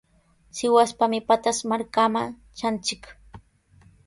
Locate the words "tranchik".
2.57-3.03